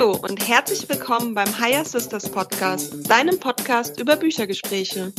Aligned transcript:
Hallo 0.00 0.16
und 0.22 0.48
herzlich 0.48 0.88
willkommen 0.88 1.34
beim 1.34 1.60
Higher 1.60 1.84
Sisters 1.84 2.30
Podcast, 2.30 3.10
deinem 3.10 3.38
Podcast 3.38 4.00
über 4.00 4.16
Büchergespräche. 4.16 5.12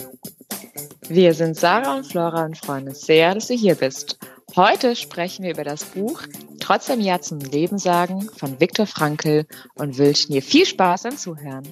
Wir 1.07 1.36
sind 1.36 1.55
Sarah 1.55 1.97
und 1.97 2.07
Flora 2.07 2.46
und 2.46 2.57
freuen 2.57 2.88
uns 2.88 3.02
sehr, 3.02 3.36
dass 3.36 3.46
du 3.46 3.54
hier 3.54 3.75
bist. 3.75 4.18
Heute 4.55 4.96
sprechen 4.96 5.43
wir 5.43 5.52
über 5.52 5.64
das 5.64 5.86
Buch 5.86 6.23
Trotzdem 6.59 7.00
Ja 7.00 7.21
zum 7.21 7.38
Leben 7.38 7.78
sagen 7.78 8.21
von 8.36 8.59
Viktor 8.59 8.88
Frankl 8.88 9.46
und 9.75 10.00
wünschen 10.00 10.33
dir 10.33 10.41
viel 10.41 10.65
Spaß 10.65 11.04
beim 11.04 11.16
Zuhören. 11.16 11.68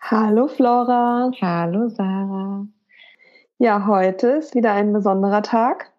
Hallo 0.00 0.48
Flora. 0.48 1.30
Hallo 1.40 1.88
Sarah. 1.90 2.66
Ja, 3.58 3.86
heute 3.86 4.30
ist 4.30 4.56
wieder 4.56 4.72
ein 4.72 4.92
besonderer 4.92 5.44
Tag. 5.44 5.92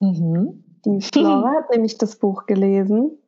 Mhm. 0.00 0.63
Die 0.84 1.00
Flora 1.00 1.52
hat 1.54 1.70
nämlich 1.70 1.98
das 1.98 2.16
Buch 2.16 2.46
gelesen 2.46 3.18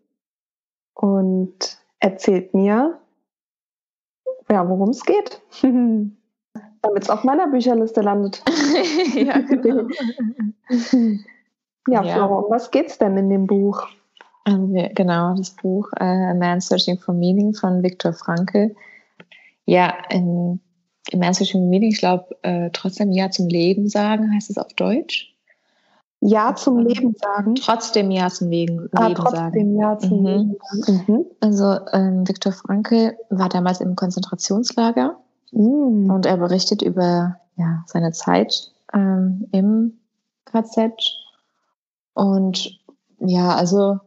und 0.94 1.78
erzählt 2.00 2.54
mir, 2.54 2.98
ja, 4.50 4.68
worum 4.68 4.90
es 4.90 5.04
geht. 5.04 5.40
Damit 5.62 7.02
es 7.02 7.10
auf 7.10 7.24
meiner 7.24 7.48
Bücherliste 7.48 8.00
landet. 8.00 8.42
ja, 9.14 9.38
genau. 9.40 9.88
ja, 11.88 12.02
Flora, 12.02 12.38
um 12.38 12.50
was 12.50 12.70
geht's 12.70 12.98
denn 12.98 13.16
in 13.16 13.28
dem 13.28 13.46
Buch? 13.46 13.86
Also 14.44 14.72
genau, 14.94 15.34
das 15.34 15.50
Buch 15.50 15.90
uh, 16.00 16.04
A 16.04 16.34
Man 16.34 16.60
Searching 16.60 16.98
for 16.98 17.12
Meaning 17.12 17.52
von 17.52 17.82
Viktor 17.82 18.12
Frankl. 18.12 18.76
Ja, 19.64 19.92
in, 20.10 20.60
im 21.10 21.18
Man 21.18 21.34
Searching 21.34 21.62
for 21.62 21.68
Meaning, 21.68 21.90
ich 21.90 21.98
glaube, 21.98 22.36
äh, 22.42 22.70
trotzdem 22.72 23.10
Ja 23.10 23.30
zum 23.30 23.48
Leben 23.48 23.88
sagen, 23.88 24.32
heißt 24.32 24.50
es 24.50 24.58
auf 24.58 24.72
Deutsch. 24.74 25.35
Ja 26.20 26.54
zum 26.54 26.78
Leben 26.78 27.14
sagen. 27.14 27.54
Trotzdem 27.56 28.10
Ja 28.10 28.28
zum 28.28 28.50
Leben, 28.50 28.88
ah, 28.92 29.08
Leben 29.08 29.14
trotzdem 29.16 29.52
sagen. 29.52 29.78
Ja 29.78 29.98
zum 29.98 30.20
mhm. 30.20 30.26
Leben 30.26 30.56
sagen. 30.70 31.04
Mhm. 31.06 31.26
Also 31.40 31.78
ähm, 31.92 32.26
Viktor 32.26 32.52
Frankl 32.52 33.16
war 33.30 33.48
damals 33.48 33.80
im 33.80 33.96
Konzentrationslager 33.96 35.16
mhm. 35.52 36.10
und 36.10 36.26
er 36.26 36.36
berichtet 36.38 36.82
über 36.82 37.36
ja, 37.56 37.84
seine 37.86 38.12
Zeit 38.12 38.72
ähm, 38.92 39.48
im 39.52 39.98
KZ. 40.46 40.92
Und 42.14 42.80
ja, 43.18 43.54
also 43.54 43.98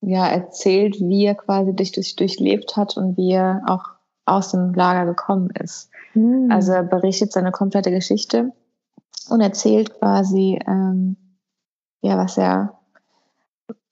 ja, 0.00 0.26
erzählt, 0.26 0.96
wie 1.00 1.26
er 1.26 1.34
quasi 1.34 1.74
dich 1.74 1.92
durch, 1.92 2.16
durchlebt 2.16 2.76
hat 2.76 2.96
und 2.96 3.16
wie 3.16 3.32
er 3.32 3.62
auch 3.66 3.84
aus 4.24 4.50
dem 4.50 4.72
Lager 4.74 5.06
gekommen 5.06 5.50
ist. 5.50 5.90
Mhm. 6.14 6.50
Also 6.50 6.72
er 6.72 6.82
berichtet 6.82 7.32
seine 7.32 7.52
komplette 7.52 7.90
Geschichte 7.90 8.52
und 9.30 9.40
erzählt 9.40 9.98
quasi, 9.98 10.58
ähm, 10.66 11.16
ja, 12.00 12.16
was 12.16 12.36
er, 12.36 12.78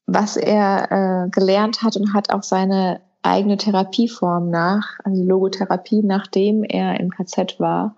was 0.07 0.37
er 0.37 0.91
äh, 1.27 1.31
gelernt 1.31 1.83
hat 1.83 1.97
und 1.97 2.15
hat 2.15 2.33
auch 2.33 2.43
seine 2.43 3.01
eigene 3.23 3.57
Therapieform 3.57 4.51
nach, 4.51 4.99
also 5.05 5.21
die 5.21 5.29
Logotherapie, 5.29 6.03
nachdem 6.03 6.65
er 6.65 6.99
im 7.01 7.11
KZ 7.11 7.61
war, 7.61 7.97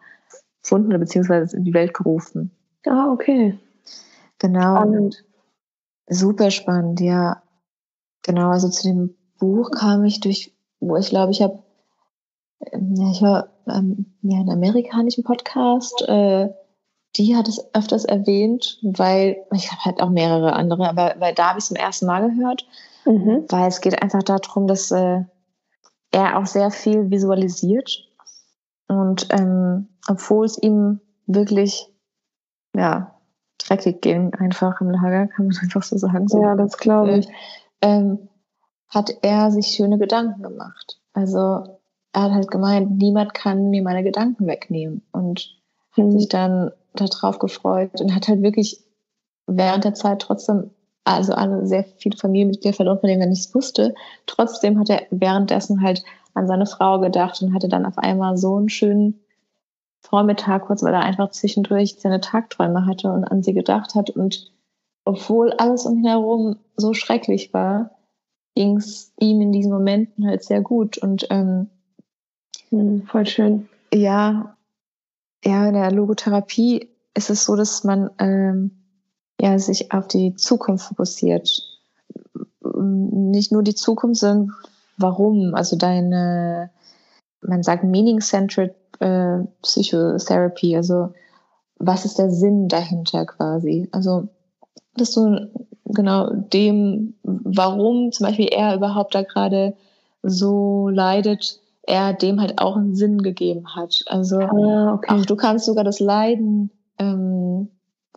gefunden 0.62 0.98
beziehungsweise 0.98 1.56
in 1.56 1.64
die 1.64 1.74
Welt 1.74 1.94
gerufen. 1.94 2.50
Ah, 2.86 3.10
okay. 3.12 3.58
Genau. 4.38 4.76
Spannend. 4.76 5.24
Super 6.08 6.50
spannend, 6.50 7.00
ja. 7.00 7.42
Genau, 8.22 8.50
also 8.50 8.68
zu 8.68 8.88
dem 8.88 9.14
Buch 9.38 9.70
kam 9.70 10.04
ich 10.04 10.20
durch, 10.20 10.52
wo 10.80 10.96
ich 10.96 11.10
glaube, 11.10 11.32
ich 11.32 11.42
habe, 11.42 11.62
ja, 12.60 13.10
ich 13.10 13.22
war 13.22 13.48
ähm, 13.66 14.14
ja, 14.22 14.40
einen 14.40 14.50
amerikanischen 14.50 15.24
Podcast, 15.24 16.02
äh, 16.08 16.50
die 17.16 17.36
hat 17.36 17.48
es 17.48 17.74
öfters 17.74 18.04
erwähnt, 18.04 18.78
weil, 18.82 19.36
ich 19.52 19.70
habe 19.70 19.84
halt 19.84 20.02
auch 20.02 20.10
mehrere 20.10 20.54
andere, 20.54 20.88
aber 20.88 21.14
weil 21.18 21.34
da 21.34 21.50
habe 21.50 21.58
ich 21.58 21.64
es 21.64 21.68
zum 21.68 21.76
ersten 21.76 22.06
Mal 22.06 22.30
gehört, 22.30 22.66
mhm. 23.04 23.44
weil 23.48 23.68
es 23.68 23.80
geht 23.80 24.02
einfach 24.02 24.22
darum, 24.22 24.66
dass 24.66 24.90
äh, 24.90 25.20
er 26.10 26.38
auch 26.38 26.46
sehr 26.46 26.70
viel 26.70 27.10
visualisiert 27.10 28.08
und 28.88 29.26
ähm, 29.30 29.88
obwohl 30.08 30.46
es 30.46 30.58
ihm 30.58 31.00
wirklich, 31.26 31.88
ja, 32.74 33.14
dreckig 33.58 34.00
ging, 34.02 34.34
einfach 34.34 34.80
im 34.80 34.90
Lager, 34.90 35.28
kann 35.28 35.46
man 35.46 35.56
einfach 35.62 35.82
so 35.82 35.96
sagen. 35.96 36.28
So, 36.28 36.42
ja, 36.42 36.56
das 36.56 36.76
glaube 36.76 37.18
ich. 37.18 37.28
Ähm, 37.80 38.28
hat 38.88 39.10
er 39.22 39.50
sich 39.50 39.68
schöne 39.68 39.98
Gedanken 39.98 40.42
gemacht. 40.42 41.00
Also 41.14 41.78
er 42.12 42.22
hat 42.22 42.32
halt 42.32 42.50
gemeint, 42.50 42.98
niemand 42.98 43.32
kann 43.32 43.70
mir 43.70 43.82
meine 43.82 44.02
Gedanken 44.02 44.46
wegnehmen 44.46 45.02
und 45.12 45.61
mhm. 45.96 46.12
sich 46.12 46.28
dann 46.28 46.70
darauf 46.94 47.38
gefreut 47.38 48.00
und 48.00 48.14
hat 48.14 48.28
halt 48.28 48.42
wirklich 48.42 48.80
während 49.46 49.84
der 49.84 49.94
Zeit 49.94 50.20
trotzdem, 50.20 50.70
also 51.04 51.32
alle 51.32 51.66
sehr 51.66 51.84
viele 51.84 52.16
Familienmitglieder 52.16 52.76
verloren, 52.76 53.00
von 53.00 53.08
denen 53.08 53.22
er 53.22 53.28
nichts 53.28 53.54
wusste. 53.54 53.94
Trotzdem 54.26 54.78
hat 54.78 54.90
er 54.90 55.02
währenddessen 55.10 55.82
halt 55.82 56.04
an 56.34 56.46
seine 56.46 56.66
Frau 56.66 57.00
gedacht 57.00 57.42
und 57.42 57.54
hatte 57.54 57.68
dann 57.68 57.86
auf 57.86 57.98
einmal 57.98 58.36
so 58.36 58.56
einen 58.56 58.68
schönen 58.68 59.20
Vormittag 60.00 60.66
kurz, 60.66 60.82
weil 60.82 60.94
er 60.94 61.02
einfach 61.02 61.30
zwischendurch 61.30 61.96
seine 61.98 62.20
Tagträume 62.20 62.86
hatte 62.86 63.12
und 63.12 63.24
an 63.24 63.42
sie 63.42 63.54
gedacht 63.54 63.94
hat. 63.94 64.10
Und 64.10 64.52
obwohl 65.04 65.52
alles 65.52 65.86
um 65.86 65.98
ihn 65.98 66.06
herum 66.06 66.56
so 66.76 66.94
schrecklich 66.94 67.52
war, 67.52 67.90
ging 68.54 68.76
es 68.76 69.12
ihm 69.18 69.40
in 69.40 69.52
diesen 69.52 69.72
Momenten 69.72 70.26
halt 70.26 70.44
sehr 70.44 70.60
gut. 70.60 70.98
Und 70.98 71.26
ähm, 71.30 71.70
hm, 72.70 73.02
voll 73.06 73.26
schön. 73.26 73.68
Ja, 73.92 74.56
ja, 75.44 75.66
in 75.66 75.74
der 75.74 75.90
Logotherapie 75.90 76.88
ist 77.14 77.30
es 77.30 77.44
so, 77.44 77.56
dass 77.56 77.84
man 77.84 78.10
ähm, 78.18 78.82
ja, 79.40 79.58
sich 79.58 79.92
auf 79.92 80.08
die 80.08 80.34
Zukunft 80.34 80.86
fokussiert. 80.86 81.48
Nicht 82.62 83.52
nur 83.52 83.62
die 83.62 83.74
Zukunft, 83.74 84.20
sondern 84.20 84.52
warum. 84.96 85.54
Also 85.54 85.76
deine, 85.76 86.70
man 87.40 87.62
sagt 87.62 87.84
Meaning-Centered 87.84 88.74
äh, 89.00 89.38
Psychotherapy, 89.62 90.76
also 90.76 91.12
was 91.76 92.04
ist 92.04 92.18
der 92.18 92.30
Sinn 92.30 92.68
dahinter 92.68 93.26
quasi? 93.26 93.88
Also, 93.90 94.28
dass 94.94 95.12
du 95.12 95.50
genau 95.84 96.30
dem, 96.32 97.14
warum 97.24 98.12
zum 98.12 98.26
Beispiel 98.26 98.46
er 98.46 98.76
überhaupt 98.76 99.14
da 99.14 99.22
gerade 99.22 99.74
so 100.22 100.88
leidet, 100.88 101.60
er 101.82 102.12
dem 102.12 102.40
halt 102.40 102.58
auch 102.58 102.76
einen 102.76 102.94
Sinn 102.94 103.22
gegeben 103.22 103.74
hat. 103.74 104.02
Also 104.06 104.38
ah, 104.38 104.94
okay. 104.94 105.14
auch 105.14 105.26
du 105.26 105.36
kannst 105.36 105.66
sogar 105.66 105.84
das 105.84 106.00
Leiden 106.00 106.70
ähm, 106.98 107.68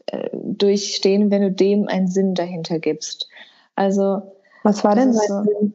äh, 0.08 0.30
durchstehen, 0.34 1.32
wenn 1.32 1.42
du 1.42 1.52
dem 1.52 1.88
einen 1.88 2.08
Sinn 2.08 2.36
dahinter 2.36 2.80
gibst. 2.80 3.28
Also 3.76 4.22
was 4.64 4.84
war 4.84 4.96
denn 4.96 5.14
sein 5.14 5.28
so, 5.28 5.44
Sinn? 5.44 5.74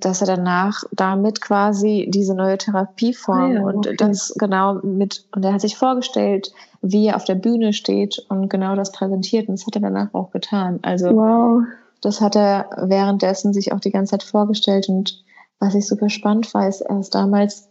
Dass 0.00 0.20
er 0.20 0.26
danach 0.26 0.84
damit 0.92 1.40
quasi 1.40 2.06
diese 2.10 2.34
neue 2.34 2.58
Therapieform 2.58 3.38
ah, 3.38 3.54
ja, 3.54 3.62
und 3.62 3.86
okay. 3.86 3.96
das 3.96 4.34
genau 4.38 4.74
mit 4.74 5.26
und 5.34 5.44
er 5.44 5.54
hat 5.54 5.62
sich 5.62 5.76
vorgestellt, 5.76 6.52
wie 6.82 7.06
er 7.06 7.16
auf 7.16 7.24
der 7.24 7.36
Bühne 7.36 7.72
steht 7.72 8.18
und 8.28 8.50
genau 8.50 8.76
das 8.76 8.92
präsentiert 8.92 9.48
und 9.48 9.58
das 9.58 9.66
hat 9.66 9.76
er 9.76 9.80
danach 9.80 10.12
auch 10.12 10.30
getan. 10.30 10.80
Also 10.82 11.06
wow. 11.06 11.62
das 12.02 12.20
hat 12.20 12.36
er 12.36 12.68
währenddessen 12.82 13.54
sich 13.54 13.72
auch 13.72 13.80
die 13.80 13.90
ganze 13.90 14.10
Zeit 14.10 14.22
vorgestellt 14.22 14.90
und 14.90 15.23
was 15.64 15.74
ich 15.74 15.86
super 15.86 16.10
spannend 16.10 16.52
war, 16.52 16.68
ist 16.68 16.82
erst 16.82 17.14
damals 17.14 17.68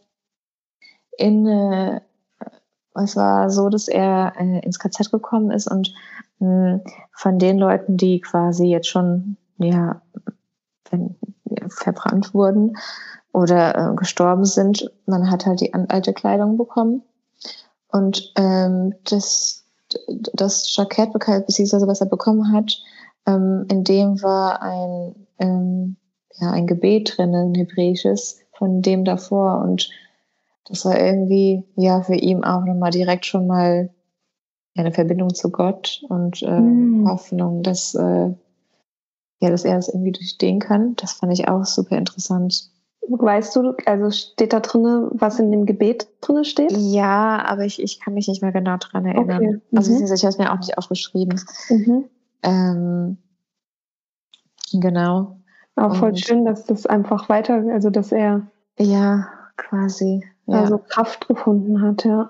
in, 1.17 1.47
äh, 1.47 2.01
es 2.95 3.15
war 3.15 3.49
so, 3.49 3.69
dass 3.69 3.87
er 3.87 4.33
äh, 4.37 4.59
ins 4.59 4.79
KZ 4.79 5.11
gekommen 5.11 5.51
ist 5.51 5.67
und 5.67 5.93
mh, 6.39 6.47
hm, 6.47 6.81
von 7.11 7.39
den 7.39 7.57
Leuten, 7.57 7.97
die 7.97 8.19
quasi 8.19 8.65
jetzt 8.65 8.87
schon, 8.87 9.37
ja, 9.57 10.01
wenn, 10.89 11.15
ja 11.45 11.67
verbrannt 11.69 12.33
wurden 12.33 12.77
oder 13.31 13.91
äh, 13.91 13.95
gestorben 13.95 14.45
sind, 14.45 14.91
man 15.05 15.29
hat 15.29 15.45
halt 15.45 15.61
die 15.61 15.73
alte 15.73 16.13
Kleidung 16.13 16.57
bekommen. 16.57 17.03
Und 17.89 18.33
ähm, 18.37 18.95
das, 19.03 19.65
das 20.33 20.75
Jackett, 20.75 21.13
beziehungsweise 21.13 21.87
was 21.87 22.01
er 22.01 22.07
bekommen 22.07 22.51
hat, 22.53 22.75
ähm, 23.27 23.65
in 23.69 23.83
dem 23.83 24.21
war 24.23 24.61
ein 24.61 25.27
ähm, 25.37 25.97
ja, 26.39 26.51
ein 26.51 26.67
Gebet 26.67 27.17
drin, 27.17 27.35
ein 27.35 27.55
hebräisches 27.55 28.39
von 28.51 28.81
dem 28.81 29.05
davor. 29.05 29.61
Und 29.61 29.89
das 30.65 30.85
war 30.85 30.99
irgendwie, 30.99 31.63
ja, 31.75 32.01
für 32.01 32.15
ihn 32.15 32.43
auch 32.43 32.63
nochmal 32.65 32.91
direkt 32.91 33.25
schon 33.25 33.47
mal 33.47 33.89
eine 34.75 34.91
Verbindung 34.91 35.33
zu 35.33 35.51
Gott 35.51 36.03
und 36.09 36.41
äh, 36.41 36.59
mm. 36.59 37.07
Hoffnung, 37.07 37.61
dass, 37.61 37.93
äh, 37.93 38.33
ja, 39.39 39.49
dass 39.49 39.65
er 39.65 39.75
das 39.75 39.87
irgendwie 39.87 40.13
durchstehen 40.13 40.59
kann. 40.59 40.95
Das 40.95 41.13
fand 41.13 41.33
ich 41.33 41.47
auch 41.47 41.65
super 41.65 41.97
interessant. 41.97 42.71
Weißt 43.07 43.55
du, 43.55 43.73
also 43.85 44.11
steht 44.11 44.53
da 44.53 44.61
drinne, 44.61 45.09
was 45.11 45.37
in 45.37 45.51
dem 45.51 45.65
Gebet 45.65 46.07
drinne 46.21 46.45
steht? 46.45 46.71
Ja, 46.71 47.43
aber 47.45 47.65
ich, 47.65 47.81
ich 47.81 47.99
kann 47.99 48.13
mich 48.13 48.27
nicht 48.27 48.41
mehr 48.41 48.53
genau 48.53 48.77
dran 48.77 49.05
erinnern. 49.05 49.37
Okay. 49.37 49.61
Mhm. 49.71 49.77
Also 49.77 50.13
ich 50.13 50.23
habe 50.23 50.29
es 50.29 50.37
mir 50.37 50.51
auch 50.51 50.59
nicht 50.59 50.77
aufgeschrieben. 50.77 51.39
Mhm. 51.69 52.05
Ähm, 52.43 53.17
genau. 54.71 55.42
Auch 55.75 55.95
voll 55.95 56.15
schön, 56.15 56.45
dass 56.45 56.65
das 56.65 56.85
einfach 56.85 57.29
weiter, 57.29 57.63
also 57.71 57.89
dass 57.89 58.11
er 58.11 58.47
ja 58.77 59.27
quasi 59.57 60.23
ja. 60.45 60.61
also 60.61 60.77
Kraft 60.77 61.27
gefunden 61.27 61.81
hat, 61.81 62.05
ja. 62.05 62.29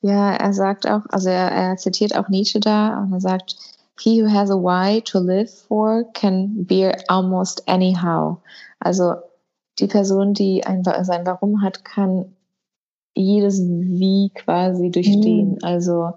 Ja, 0.00 0.32
er 0.32 0.52
sagt 0.52 0.88
auch, 0.88 1.02
also 1.10 1.28
er, 1.28 1.50
er 1.52 1.76
zitiert 1.76 2.16
auch 2.16 2.28
Nietzsche 2.28 2.58
da 2.58 2.98
und 2.98 3.12
er 3.12 3.20
sagt, 3.20 3.56
he 4.00 4.22
who 4.22 4.28
has 4.28 4.50
a 4.50 4.56
why 4.56 5.00
to 5.00 5.20
live 5.20 5.50
for 5.50 6.04
can 6.12 6.64
bear 6.66 6.96
almost 7.08 7.68
anyhow. 7.68 8.38
Also 8.80 9.14
die 9.78 9.86
Person, 9.86 10.34
die 10.34 10.66
ein, 10.66 10.82
sein 10.84 11.24
Warum 11.24 11.62
hat, 11.62 11.84
kann 11.84 12.34
jedes 13.14 13.60
Wie 13.60 14.32
quasi 14.34 14.90
durchstehen. 14.90 15.52
Mhm. 15.52 15.58
Also 15.62 16.12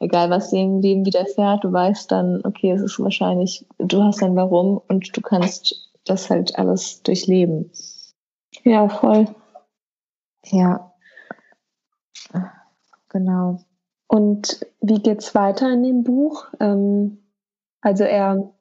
egal 0.00 0.30
was 0.30 0.50
dir 0.50 0.60
im 0.60 0.80
Leben 0.80 1.04
widerfährt, 1.04 1.64
du 1.64 1.72
weißt 1.72 2.10
dann, 2.10 2.40
okay, 2.44 2.70
es 2.70 2.82
ist 2.82 2.98
wahrscheinlich, 3.00 3.66
du 3.78 4.02
hast 4.02 4.22
ein 4.22 4.36
Warum 4.36 4.80
und 4.88 5.16
du 5.16 5.20
kannst 5.20 5.90
das 6.04 6.30
halt 6.30 6.58
alles 6.58 7.02
durchleben. 7.02 7.70
Ja, 8.64 8.88
voll. 8.88 9.26
Ja. 10.46 10.92
Genau. 13.10 13.60
Und 14.06 14.66
wie 14.80 15.00
geht's 15.00 15.34
weiter 15.34 15.70
in 15.70 15.82
dem 15.82 16.04
Buch? 16.04 16.46
Ähm, 16.60 17.18
also 17.80 18.04
er, 18.04 18.52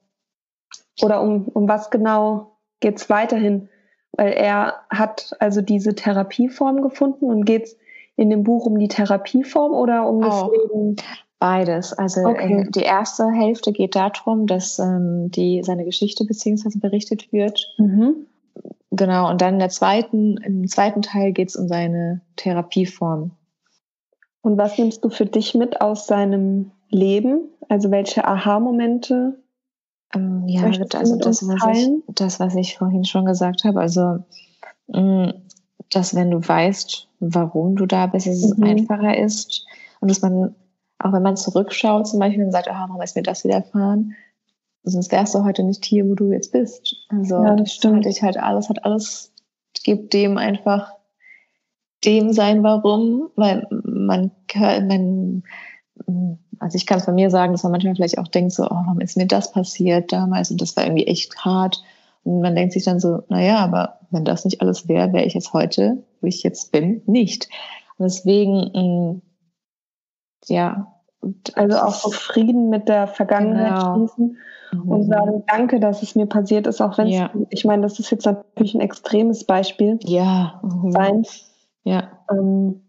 oder 1.02 1.22
um, 1.22 1.48
um 1.48 1.68
was 1.68 1.90
genau 1.90 2.58
geht's 2.80 3.10
weiterhin? 3.10 3.70
Weil 4.14 4.34
er 4.34 4.82
hat 4.90 5.36
also 5.40 5.62
diese 5.62 5.96
Therapieform 5.96 6.82
gefunden 6.82 7.30
und 7.30 7.46
geht's 7.46 7.78
in 8.16 8.30
dem 8.30 8.44
Buch 8.44 8.66
um 8.66 8.78
die 8.80 8.88
Therapieform 8.88 9.74
oder 9.74 10.08
um 10.08 10.22
das 10.22 10.44
Leben? 10.52 10.96
Beides. 11.40 11.94
Also 11.94 12.22
okay. 12.22 12.62
äh, 12.62 12.72
die 12.72 12.82
erste 12.82 13.30
Hälfte 13.30 13.72
geht 13.72 13.96
darum, 13.96 14.48
dass 14.48 14.80
ähm, 14.80 15.30
die, 15.30 15.62
seine 15.64 15.86
Geschichte 15.86 16.26
beziehungsweise 16.26 16.80
berichtet 16.80 17.32
wird. 17.32 17.74
Mhm. 17.78 18.26
Genau, 18.92 19.30
und 19.30 19.42
dann 19.42 19.56
in 19.56 19.60
der 19.60 19.70
zweiten, 19.70 20.38
im 20.38 20.68
zweiten 20.68 21.04
Teil 21.04 21.34
geht 21.34 21.50
es 21.50 21.56
um 21.56 21.68
seine 21.68 22.22
Therapieform. 22.38 23.32
Und 24.42 24.58
was 24.58 24.78
nimmst 24.78 25.04
du 25.04 25.10
für 25.10 25.26
dich 25.26 25.54
mit 25.54 25.82
aus 25.82 26.08
seinem 26.08 26.72
Leben? 26.90 27.50
Also 27.70 27.92
welche 27.92 28.26
Aha-Momente? 28.26 29.38
Ähm, 30.16 30.44
ja, 30.48 30.64
also 30.64 30.86
das 31.18 31.48
was, 31.48 31.78
ich, 31.78 31.90
das, 32.08 32.40
was 32.40 32.56
ich 32.56 32.78
vorhin 32.78 33.04
schon 33.04 33.26
gesagt 33.26 33.64
habe. 33.66 33.82
Also, 33.82 34.24
mh, 34.88 35.28
mm, 35.28 35.34
dass 35.92 36.16
wenn 36.16 36.32
du 36.32 36.40
weißt, 36.40 37.10
warum 37.20 37.76
du 37.76 37.86
da 37.86 38.08
bist, 38.08 38.26
es 38.28 38.58
mhm. 38.58 38.64
einfacher 38.64 39.18
ist 39.18 39.66
und 40.00 40.10
dass 40.10 40.22
man 40.22 40.56
auch 41.00 41.14
wenn 41.14 41.24
man 41.24 41.38
zurückschaut 41.38 42.08
zum 42.08 42.20
Beispiel 42.20 42.44
und 42.44 42.52
sagt, 42.52 42.70
ah, 42.70 42.86
warum 42.88 43.02
ist 43.02 43.16
mir 43.16 43.24
das 43.24 43.44
widerfahren? 43.44 44.16
Sonst 44.84 45.12
wärst 45.12 45.36
du 45.36 45.44
heute 45.44 45.64
nicht 45.64 45.86
hier, 45.86 46.08
wo 46.08 46.16
du 46.16 46.32
jetzt 46.32 46.52
bist. 46.52 46.96
Also 47.10 47.36
ja, 47.44 47.56
das 47.56 47.74
stimmt. 47.74 47.98
Hatte 47.98 48.10
ich 48.10 48.24
halt 48.24 48.38
alles, 48.38 48.70
hat 48.70 48.86
alles, 48.86 49.34
gibt 49.84 50.14
dem 50.14 50.38
einfach 50.38 50.94
dem 52.06 52.32
sein 52.32 52.64
Warum, 52.64 53.30
weil 53.36 53.68
man, 53.70 54.32
man 54.56 55.44
also 56.60 56.76
ich 56.76 56.86
kann 56.86 57.00
es 57.00 57.06
von 57.06 57.16
mir 57.16 57.30
sagen, 57.30 57.54
dass 57.54 57.64
man 57.64 57.72
manchmal 57.72 57.96
vielleicht 57.96 58.18
auch 58.18 58.28
denkt 58.28 58.54
so, 58.54 58.66
oh, 58.66 58.70
warum 58.70 59.02
ist 59.02 59.18
mir 59.18 59.28
das 59.28 59.52
passiert 59.52 60.12
damals 60.12 60.52
und 60.52 60.62
das 60.62 60.76
war 60.78 60.86
irgendwie 60.86 61.08
echt 61.08 61.38
hart. 61.44 61.84
Und 62.24 62.42
man 62.42 62.56
denkt 62.56 62.74
sich 62.74 62.84
dann 62.84 63.00
so, 63.00 63.24
naja, 63.30 63.58
aber 63.58 64.00
wenn 64.12 64.26
das 64.26 64.46
nicht 64.46 64.62
alles 64.62 64.88
wäre, 64.88 65.14
wäre 65.14 65.26
ich 65.26 65.34
jetzt 65.34 65.54
heute, 65.54 66.04
wo 66.22 66.28
ich 66.28 66.44
jetzt 66.44 66.72
bin, 66.72 67.02
nicht. 67.06 67.48
Und 67.98 68.06
deswegen 68.06 69.22
ja. 70.50 70.94
Also 71.56 71.78
auch 71.78 71.94
so 71.94 72.12
Frieden 72.12 72.70
mit 72.70 72.88
der 72.88 73.08
Vergangenheit 73.08 73.80
genau. 73.80 73.96
schließen 73.96 74.38
mhm. 74.72 74.90
und 74.90 75.04
sagen, 75.04 75.44
danke, 75.48 75.80
dass 75.80 76.04
es 76.04 76.16
mir 76.16 76.26
passiert 76.26 76.68
ist, 76.68 76.82
auch 76.82 76.98
wenn 76.98 77.08
ja. 77.08 77.32
ich 77.50 77.66
meine, 77.66 77.82
das 77.82 78.00
ist 78.00 78.12
jetzt 78.12 78.26
natürlich 78.26 78.76
ein 78.76 78.82
extremes 78.82 79.44
Beispiel 79.44 80.00
ja. 80.04 80.60
Mhm. 80.64 80.92
sein. 80.92 81.24
Ja. 81.84 82.12
Ähm, 82.32 82.82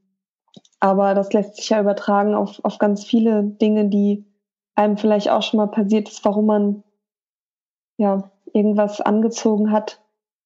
aber 0.81 1.15
das 1.15 1.33
lässt 1.33 1.57
sich 1.57 1.71
ja 1.71 1.81
übertragen 1.81 2.35
auf, 2.35 2.65
auf 2.65 2.79
ganz 2.79 3.05
viele 3.05 3.43
Dinge, 3.43 3.89
die 3.89 4.25
einem 4.75 4.97
vielleicht 4.97 5.31
auch 5.31 5.43
schon 5.43 5.59
mal 5.59 5.67
passiert 5.67 6.09
ist, 6.09 6.25
warum 6.25 6.47
man 6.47 6.85
ja 7.97 8.31
irgendwas 8.53 9.01
angezogen 9.01 9.73
hat, 9.73 10.01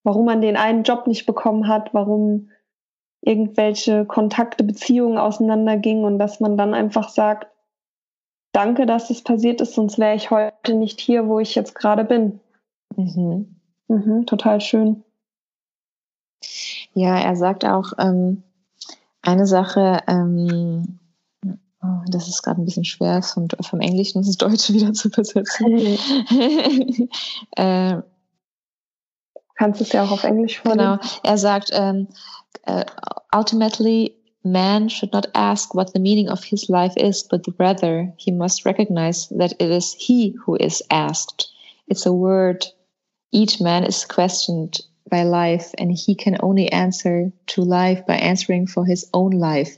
warum 0.05 0.25
man 0.25 0.41
den 0.41 0.57
einen 0.57 0.85
Job 0.85 1.07
nicht 1.07 1.27
bekommen 1.27 1.69
hat, 1.69 1.93
warum 1.93 2.49
irgendwelche 3.23 4.05
Kontakte, 4.05 4.65
Beziehungen 4.65 5.17
auseinandergingen 5.17 6.05
und 6.05 6.19
dass 6.19 6.41
man 6.41 6.57
dann 6.57 6.75
einfach 6.75 7.09
sagt, 7.09 7.47
danke, 8.53 8.85
dass 8.85 9.11
es 9.11 9.23
passiert 9.23 9.61
ist, 9.61 9.75
sonst 9.75 9.99
wäre 9.99 10.15
ich 10.17 10.31
heute 10.31 10.75
nicht 10.75 11.01
hier, 11.01 11.29
wo 11.29 11.39
ich 11.39 11.55
jetzt 11.55 11.75
gerade 11.75 12.05
bin. 12.05 12.41
Mhm. 12.97 13.57
Mhm, 13.89 14.27
total 14.27 14.61
schön. 14.61 15.05
Ja, 16.95 17.19
er 17.19 17.37
sagt 17.37 17.65
auch 17.65 17.93
ähm, 17.99 18.43
eine 19.23 19.47
Sache, 19.47 20.01
ähm, 20.09 20.99
oh, 21.83 22.03
das 22.09 22.29
ist 22.29 22.43
gerade 22.43 22.61
ein 22.61 22.65
bisschen 22.65 22.85
schwer, 22.85 23.23
vom, 23.23 23.49
vom 23.61 23.81
Englischen 23.81 24.19
ins 24.19 24.37
Deutsche 24.37 24.75
wieder 24.75 24.93
zu 24.93 25.09
übersetzen. 25.09 25.79
äh, 27.57 28.03
Kannst 29.55 29.81
du 29.81 29.85
es 29.85 29.93
ja 29.93 30.03
auch 30.03 30.11
auf 30.11 30.25
Englisch 30.25 30.61
vorlesen? 30.61 30.99
Genau, 30.99 31.21
er 31.23 31.39
sagt, 31.39 31.71
ähm, 31.73 32.09
uh, 32.67 32.85
ultimately, 33.33 34.17
man 34.45 34.89
should 34.89 35.13
not 35.13 35.27
ask 35.35 35.75
what 35.75 35.93
the 35.93 36.01
meaning 36.01 36.29
of 36.29 36.45
his 36.45 36.69
life 36.69 36.95
is, 36.97 37.23
but 37.23 37.45
rather 37.59 38.13
he 38.17 38.31
must 38.31 38.65
recognize 38.65 39.29
that 39.29 39.53
it 39.59 39.71
is 39.71 39.95
he 39.95 40.35
who 40.45 40.57
is 40.57 40.83
asked. 40.91 41.49
It's 41.89 42.07
a 42.07 42.13
word. 42.13 42.67
Each 43.33 43.61
man 43.61 43.85
is 43.85 44.05
questioned 44.05 44.81
by 45.09 45.23
life, 45.23 45.73
and 45.79 45.93
he 45.93 46.15
can 46.15 46.37
only 46.41 46.71
answer 46.73 47.33
to 47.49 47.63
life 47.63 48.07
by 48.07 48.17
answering 48.17 48.67
for 48.67 48.85
his 48.85 49.09
own 49.13 49.33
life. 49.33 49.77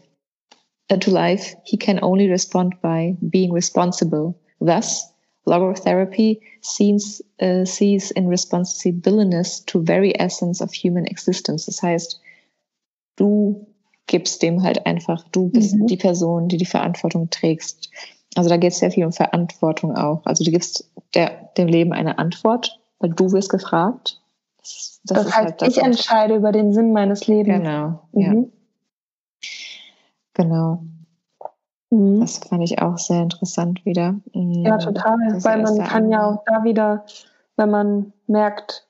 Uh, 0.90 0.96
to 0.96 1.10
life, 1.10 1.54
he 1.64 1.76
can 1.76 1.98
only 2.02 2.28
respond 2.28 2.74
by 2.82 3.16
being 3.30 3.52
responsible. 3.52 4.38
Thus, 4.60 5.06
logotherapy 5.46 6.40
sees, 6.60 7.22
uh, 7.40 7.64
sees 7.64 8.10
in 8.10 8.28
responsibility 8.28 9.42
to 9.66 9.82
very 9.82 10.18
essence 10.20 10.60
of 10.60 10.72
human 10.72 11.06
existence. 11.06 11.66
Das 11.66 11.80
heißt, 11.80 12.18
du 13.16 13.66
gibst 14.06 14.42
dem 14.42 14.62
halt 14.62 14.86
einfach, 14.86 15.24
du 15.30 15.48
bist 15.48 15.74
mhm. 15.74 15.86
die 15.86 15.96
Person, 15.96 16.48
die 16.48 16.56
die 16.56 16.66
Verantwortung 16.66 17.30
trägst. 17.30 17.90
Also 18.36 18.50
da 18.50 18.56
geht 18.56 18.72
es 18.72 18.78
sehr 18.78 18.90
viel 18.90 19.04
um 19.04 19.12
Verantwortung 19.12 19.96
auch. 19.96 20.22
Also 20.24 20.44
du 20.44 20.50
gibst 20.50 20.90
der, 21.14 21.50
dem 21.56 21.68
Leben 21.68 21.92
eine 21.92 22.18
Antwort, 22.18 22.80
weil 22.98 23.10
du 23.10 23.32
wirst 23.32 23.50
gefragt. 23.50 24.20
Das, 24.58 25.00
das, 25.04 25.18
das 25.18 25.26
heißt, 25.26 25.36
halt 25.36 25.62
das 25.62 25.68
ich 25.68 25.82
entscheide 25.82 26.34
über 26.34 26.52
den 26.52 26.72
Sinn 26.72 26.92
meines 26.92 27.26
Lebens. 27.26 27.58
Genau, 27.58 28.00
mhm. 28.12 28.20
ja. 28.20 28.34
Genau. 30.34 30.82
Mhm. 31.90 32.20
Das 32.20 32.38
fand 32.38 32.62
ich 32.62 32.82
auch 32.82 32.98
sehr 32.98 33.22
interessant 33.22 33.84
wieder. 33.84 34.16
Mhm. 34.32 34.64
Ja, 34.64 34.78
total. 34.78 35.16
Weil 35.42 35.62
man 35.62 35.78
kann 35.78 36.10
ja 36.10 36.28
auch 36.28 36.42
da 36.44 36.64
wieder, 36.64 37.06
wenn 37.56 37.70
man 37.70 38.12
merkt, 38.26 38.86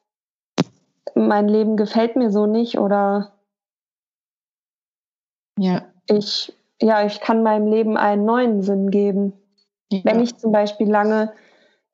mein 1.14 1.48
Leben 1.48 1.76
gefällt 1.76 2.16
mir 2.16 2.30
so 2.30 2.46
nicht 2.46 2.78
oder 2.78 3.33
ja. 5.58 5.82
Ich, 6.08 6.52
ja, 6.80 7.04
ich 7.06 7.20
kann 7.20 7.42
meinem 7.42 7.66
Leben 7.66 7.96
einen 7.96 8.24
neuen 8.24 8.62
Sinn 8.62 8.90
geben. 8.90 9.32
Ja. 9.90 10.00
Wenn 10.04 10.20
ich 10.20 10.36
zum 10.36 10.52
Beispiel 10.52 10.90
lange 10.90 11.32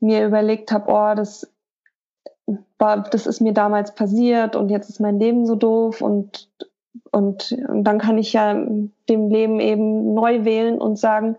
mir 0.00 0.26
überlegt 0.26 0.72
habe, 0.72 0.90
oh, 0.90 1.14
das 1.14 1.52
war, 2.78 3.02
das 3.02 3.26
ist 3.26 3.40
mir 3.40 3.52
damals 3.52 3.94
passiert 3.94 4.56
und 4.56 4.70
jetzt 4.70 4.88
ist 4.88 5.00
mein 5.00 5.18
Leben 5.18 5.46
so 5.46 5.54
doof 5.54 6.00
und, 6.00 6.48
und, 7.12 7.52
und 7.68 7.84
dann 7.84 7.98
kann 7.98 8.18
ich 8.18 8.32
ja 8.32 8.54
dem 8.54 9.30
Leben 9.30 9.60
eben 9.60 10.14
neu 10.14 10.44
wählen 10.44 10.80
und 10.80 10.98
sagen, 10.98 11.36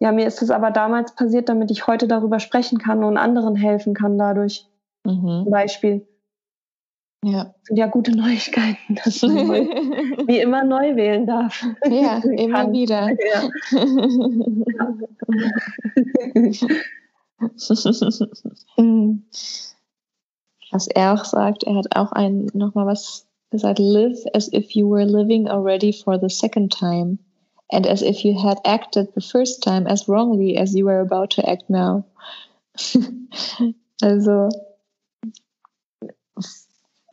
ja, 0.00 0.12
mir 0.12 0.26
ist 0.26 0.40
es 0.40 0.50
aber 0.50 0.70
damals 0.70 1.14
passiert, 1.14 1.48
damit 1.50 1.70
ich 1.70 1.86
heute 1.86 2.08
darüber 2.08 2.40
sprechen 2.40 2.78
kann 2.78 3.04
und 3.04 3.18
anderen 3.18 3.54
helfen 3.54 3.92
kann 3.92 4.16
dadurch. 4.16 4.66
Mhm. 5.04 5.42
Zum 5.44 5.50
Beispiel. 5.50 6.06
Ja. 7.22 7.54
Sind 7.64 7.76
ja 7.76 7.86
gute 7.86 8.12
Neuigkeiten, 8.12 8.94
dass 9.04 9.20
man 9.22 9.34
wie 10.26 10.40
immer 10.40 10.64
neu 10.64 10.96
wählen 10.96 11.26
darf. 11.26 11.66
Ja, 11.84 12.18
immer 12.36 12.72
wieder. 12.72 13.10
Ja. 13.20 13.48
was 20.72 20.86
er 20.88 21.14
auch 21.14 21.24
sagt, 21.24 21.64
er 21.64 21.74
hat 21.76 21.96
auch 21.96 22.12
ein 22.12 22.50
nochmal 22.52 22.86
was 22.86 23.26
gesagt, 23.50 23.78
live 23.78 24.24
as 24.34 24.52
if 24.52 24.70
you 24.72 24.88
were 24.88 25.04
living 25.04 25.48
already 25.48 25.92
for 25.92 26.18
the 26.18 26.28
second 26.28 26.70
time 26.70 27.18
and 27.72 27.86
as 27.86 28.02
if 28.02 28.24
you 28.24 28.34
had 28.34 28.58
acted 28.64 29.08
the 29.14 29.20
first 29.20 29.62
time 29.62 29.86
as 29.86 30.08
wrongly 30.08 30.56
as 30.56 30.74
you 30.74 30.84
were 30.86 31.00
about 31.00 31.30
to 31.30 31.42
act 31.48 31.68
now. 31.68 32.04
also 34.02 34.48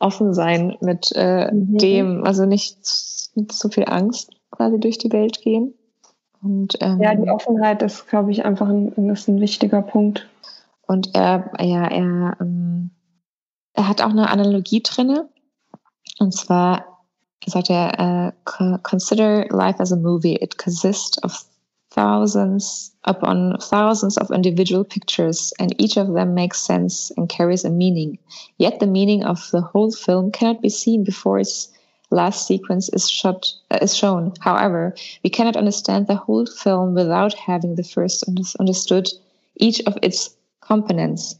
offen 0.00 0.34
sein 0.34 0.76
mit 0.80 1.12
äh, 1.14 1.52
mhm. 1.52 1.78
dem, 1.78 2.24
also 2.24 2.46
nicht 2.46 2.78
so 2.82 3.68
viel 3.68 3.84
Angst 3.86 4.30
quasi 4.50 4.78
durch 4.78 4.98
die 4.98 5.12
Welt 5.12 5.40
gehen. 5.42 5.74
Und, 6.42 6.76
ähm, 6.80 7.00
ja, 7.00 7.14
die 7.14 7.28
Offenheit 7.28 7.82
ist, 7.82 8.08
glaube 8.08 8.30
ich, 8.30 8.44
einfach 8.44 8.68
ein, 8.68 9.10
ist 9.10 9.28
ein 9.28 9.40
wichtiger 9.40 9.82
Punkt. 9.82 10.28
Und 10.86 11.14
er, 11.14 11.50
ja, 11.60 11.86
er, 11.88 12.36
ähm, 12.40 12.90
er 13.74 13.88
hat 13.88 14.02
auch 14.02 14.10
eine 14.10 14.30
Analogie 14.30 14.82
drinne. 14.82 15.28
Und 16.18 16.32
zwar 16.32 17.04
sagt 17.44 17.70
er, 17.70 18.34
uh, 18.44 18.78
consider 18.82 19.46
life 19.48 19.80
as 19.80 19.92
a 19.92 19.96
movie. 19.96 20.36
It 20.36 20.58
consists 20.58 21.22
of 21.22 21.44
thousands 21.90 22.92
upon 23.04 23.56
thousands 23.58 24.16
of 24.18 24.30
individual 24.30 24.84
pictures, 24.84 25.52
and 25.58 25.74
each 25.80 25.96
of 25.96 26.12
them 26.12 26.34
makes 26.34 26.60
sense 26.60 27.10
and 27.16 27.28
carries 27.28 27.64
a 27.64 27.70
meaning. 27.70 28.18
Yet 28.58 28.80
the 28.80 28.86
meaning 28.86 29.24
of 29.24 29.50
the 29.50 29.60
whole 29.60 29.90
film 29.90 30.30
cannot 30.30 30.60
be 30.62 30.68
seen 30.68 31.04
before 31.04 31.38
its 31.38 31.68
last 32.10 32.46
sequence 32.46 32.88
is 32.90 33.10
shot 33.10 33.52
uh, 33.70 33.78
is 33.82 33.96
shown. 33.96 34.32
However, 34.40 34.94
we 35.22 35.30
cannot 35.30 35.56
understand 35.56 36.06
the 36.06 36.16
whole 36.16 36.46
film 36.46 36.94
without 36.94 37.34
having 37.34 37.74
the 37.74 37.84
first 37.84 38.24
understood 38.58 39.08
each 39.56 39.80
of 39.82 39.98
its 40.02 40.36
components, 40.60 41.36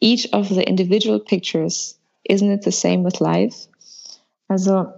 each 0.00 0.26
of 0.32 0.48
the 0.48 0.66
individual 0.66 1.20
pictures. 1.20 1.96
Isn't 2.24 2.50
it 2.50 2.62
the 2.62 2.72
same 2.72 3.02
with 3.02 3.20
life? 3.20 3.66
Also 4.48 4.94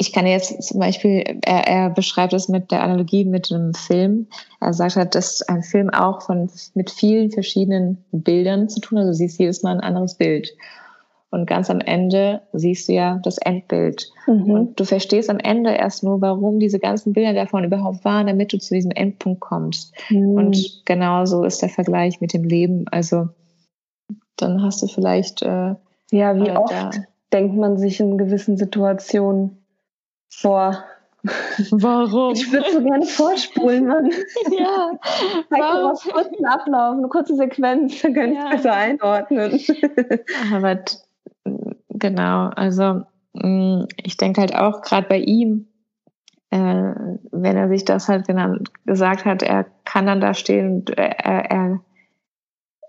ich 0.00 0.12
kann 0.12 0.26
jetzt 0.26 0.62
zum 0.62 0.78
Beispiel, 0.78 1.24
er, 1.42 1.66
er 1.66 1.90
beschreibt 1.90 2.32
es 2.32 2.48
mit 2.48 2.70
der 2.70 2.82
Analogie 2.82 3.24
mit 3.24 3.52
einem 3.52 3.74
Film. 3.74 4.28
Er 4.60 4.72
sagt 4.72 4.94
halt, 4.94 5.16
dass 5.16 5.42
ein 5.42 5.64
Film 5.64 5.90
auch 5.90 6.22
von 6.22 6.48
mit 6.74 6.90
vielen 6.90 7.32
verschiedenen 7.32 7.98
Bildern 8.12 8.68
zu 8.68 8.80
tun 8.80 8.98
hat. 8.98 9.06
Also 9.06 9.10
du 9.10 9.18
siehst 9.18 9.40
jedes 9.40 9.64
Mal 9.64 9.74
ein 9.74 9.80
anderes 9.80 10.14
Bild. 10.14 10.54
Und 11.30 11.46
ganz 11.46 11.68
am 11.68 11.80
Ende 11.80 12.42
siehst 12.52 12.88
du 12.88 12.92
ja 12.92 13.20
das 13.22 13.38
Endbild. 13.38 14.10
Mhm. 14.28 14.50
Und 14.50 14.80
du 14.80 14.84
verstehst 14.84 15.28
am 15.28 15.40
Ende 15.40 15.72
erst 15.72 16.04
nur, 16.04 16.20
warum 16.20 16.60
diese 16.60 16.78
ganzen 16.78 17.12
Bilder 17.12 17.34
davon 17.34 17.64
überhaupt 17.64 18.04
waren, 18.04 18.28
damit 18.28 18.52
du 18.52 18.58
zu 18.58 18.74
diesem 18.74 18.92
Endpunkt 18.92 19.40
kommst. 19.40 19.92
Mhm. 20.10 20.30
Und 20.30 20.82
genauso 20.86 21.42
ist 21.42 21.60
der 21.60 21.68
Vergleich 21.70 22.20
mit 22.20 22.32
dem 22.32 22.44
Leben. 22.44 22.86
Also 22.90 23.28
dann 24.36 24.62
hast 24.62 24.80
du 24.80 24.86
vielleicht. 24.86 25.42
Äh, 25.42 25.74
ja, 26.12 26.36
wie 26.36 26.48
äh, 26.48 26.56
oft 26.56 27.00
denkt 27.32 27.56
man 27.56 27.76
sich 27.76 28.00
in 28.00 28.16
gewissen 28.16 28.56
Situationen, 28.56 29.58
vor. 30.28 30.84
Warum? 31.70 32.32
Ich 32.34 32.52
würde 32.52 32.70
so 32.72 32.82
gerne 32.82 33.04
vorspulen, 33.04 33.86
Mann. 33.86 34.10
Ja. 34.58 34.92
Mir 35.50 35.58
was 35.58 36.02
kurzen 36.04 36.46
Ablauf, 36.46 36.96
eine 36.96 37.08
kurze 37.08 37.34
Sequenz, 37.34 38.00
dann 38.02 38.14
kann 38.14 38.32
ich 38.32 38.38
ja. 38.38 38.48
besser 38.50 38.72
einordnen. 38.72 39.60
Aber 40.52 40.80
genau, 41.88 42.50
also 42.54 43.02
mm, 43.34 43.84
ich 44.02 44.16
denke 44.16 44.40
halt 44.40 44.54
auch 44.54 44.82
gerade 44.82 45.08
bei 45.08 45.18
ihm, 45.18 45.66
äh, 46.50 46.92
wenn 47.32 47.56
er 47.56 47.68
sich 47.68 47.84
das 47.84 48.08
halt 48.08 48.26
genannt, 48.26 48.70
gesagt 48.86 49.24
hat, 49.24 49.42
er 49.42 49.66
kann 49.84 50.06
dann 50.06 50.20
da 50.20 50.34
stehen 50.34 50.72
und 50.72 50.90
er, 50.90 51.18
er, 51.18 51.80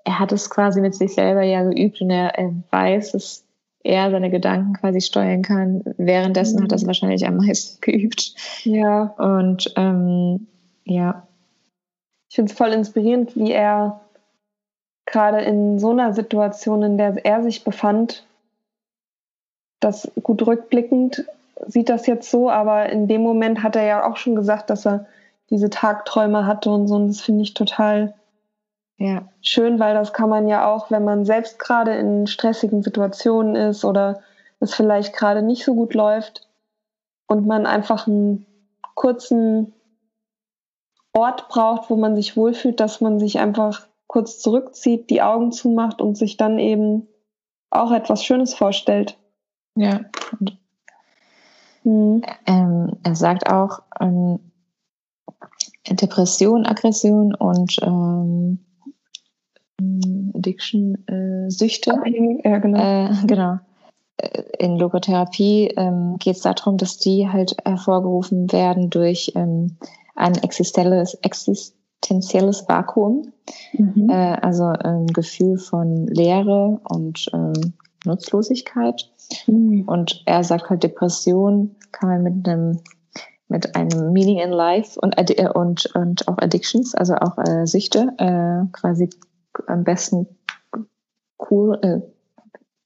er 0.06 0.20
hat 0.20 0.32
es 0.32 0.50
quasi 0.50 0.82
mit 0.82 0.96
sich 0.96 1.14
selber 1.14 1.44
ja 1.44 1.64
geübt 1.64 2.00
und 2.02 2.10
er, 2.10 2.38
er 2.38 2.54
weiß 2.72 3.16
es 3.16 3.46
er 3.84 4.12
seine 4.12 4.30
Gedanken 4.30 4.74
quasi 4.74 5.02
steuern 5.02 5.42
kann. 5.42 5.84
Währenddessen 5.98 6.60
mhm. 6.60 6.64
hat 6.64 6.72
er 6.72 6.76
es 6.76 6.88
wahrscheinlich 6.88 7.26
am 7.26 7.38
meisten 7.38 7.80
geübt. 7.82 8.34
Ja. 8.64 9.14
Und 9.18 9.72
ähm, 9.76 10.48
ja. 10.84 11.28
Ich 12.30 12.36
finde 12.36 12.52
es 12.52 12.58
voll 12.58 12.70
inspirierend, 12.70 13.36
wie 13.36 13.52
er 13.52 14.02
gerade 15.06 15.42
in 15.42 15.80
so 15.80 15.92
einer 15.92 16.14
Situation, 16.14 16.84
in 16.84 16.98
der 16.98 17.26
er 17.26 17.42
sich 17.42 17.64
befand, 17.64 18.26
das 19.80 20.12
gut 20.22 20.46
rückblickend 20.46 21.26
sieht 21.68 21.90
das 21.90 22.08
jetzt 22.08 22.30
so, 22.30 22.50
aber 22.50 22.90
in 22.90 23.08
dem 23.08 23.22
Moment 23.22 23.64
hat 23.64 23.76
er 23.76 23.84
ja 23.84 24.10
auch 24.10 24.18
schon 24.18 24.36
gesagt, 24.36 24.70
dass 24.70 24.86
er 24.86 25.06
diese 25.50 25.70
Tagträume 25.70 26.46
hatte 26.46 26.70
und 26.70 26.88
so. 26.88 26.96
Und 26.96 27.10
das 27.10 27.22
finde 27.22 27.44
ich 27.44 27.54
total 27.54 28.14
ja. 29.00 29.28
schön, 29.42 29.80
weil 29.80 29.96
das 29.96 30.14
kann 30.14 30.30
man 30.30 30.48
ja 30.48 30.72
auch, 30.72 30.92
wenn 30.92 31.04
man 31.04 31.26
selbst 31.26 31.58
gerade 31.58 31.96
in 31.96 32.28
stressigen 32.28 32.84
Situationen 32.84 33.56
ist 33.56 33.84
oder 33.84 34.22
es 34.60 34.74
vielleicht 34.74 35.16
gerade 35.16 35.42
nicht 35.42 35.64
so 35.64 35.74
gut 35.74 35.94
läuft 35.94 36.48
und 37.28 37.48
man 37.48 37.66
einfach 37.66 38.08
einen 38.08 38.46
kurzen 38.94 39.74
Ort 41.14 41.48
braucht, 41.48 41.90
wo 41.90 41.96
man 41.96 42.16
sich 42.16 42.38
wohlfühlt, 42.38 42.80
dass 42.80 43.02
man 43.02 43.20
sich 43.20 43.40
einfach 43.40 43.88
kurz 44.08 44.40
zurückzieht, 44.40 45.10
die 45.10 45.22
Augen 45.22 45.52
zumacht 45.52 46.02
und 46.02 46.18
sich 46.18 46.38
dann 46.38 46.60
eben 46.60 47.08
auch 47.70 47.92
etwas 47.92 48.24
Schönes 48.24 48.54
vorstellt. 48.54 49.18
Ja. 49.76 50.02
Mhm. 51.84 52.24
Ähm, 52.46 52.98
er 53.04 53.16
sagt 53.16 53.50
auch, 53.50 53.82
ähm, 54.00 54.40
Depression, 55.90 56.66
Aggression 56.66 57.34
und 57.34 57.78
ähm, 57.82 58.60
Addiction, 60.40 60.98
äh. 61.08 61.48
Ja, 62.44 62.58
genau. 62.58 62.80
Äh, 62.80 63.10
genau. 63.26 63.60
Äh, 64.18 64.44
in 64.58 64.78
Logotherapie 64.78 65.74
ähm, 65.78 66.18
geht 66.20 66.38
es 66.38 66.42
darum, 66.42 66.78
dass 66.78 66.98
die 66.98 67.30
halt 67.30 67.56
hervorgerufen 67.64 68.52
werden 68.52 68.90
durch 68.90 69.32
ähm, 69.36 69.78
ein 70.16 70.36
existenzielles, 70.36 71.16
existenzielles 71.22 72.68
Vakuum, 72.68 73.32
mhm. 73.74 74.10
äh, 74.10 74.14
also 74.42 74.66
ein 74.66 75.08
Gefühl 75.08 75.58
von 75.58 76.08
Leere 76.08 76.80
und 76.90 77.30
ähm, 77.34 77.74
Nutzlosigkeit. 78.06 79.10
Mhm. 79.48 79.84
Und 79.88 80.24
er 80.26 80.44
sagt 80.44 80.70
halt, 80.70 80.84
Depression 80.84 81.76
kann 81.92 82.10
man 82.10 82.24
mit 82.24 82.48
einem 82.48 82.80
mit 83.50 83.76
einem 83.76 84.14
Meaning 84.14 84.38
in 84.38 84.52
Life 84.52 85.00
und, 85.02 85.18
äh, 85.18 85.50
und, 85.50 85.88
und 85.96 86.28
auch 86.28 86.38
Addictions, 86.38 86.94
also 86.94 87.16
auch 87.16 87.38
äh, 87.40 87.66
Süchte, 87.66 88.14
äh, 88.20 88.72
quasi 88.72 89.10
am 89.68 89.84
besten 89.84 90.28
Kur, 91.38 91.84
äh, 91.84 92.02